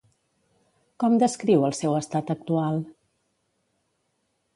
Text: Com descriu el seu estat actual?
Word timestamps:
Com 1.03 1.17
descriu 1.23 1.67
el 1.67 1.75
seu 1.79 1.93
estat 1.97 2.31
actual? 2.35 2.81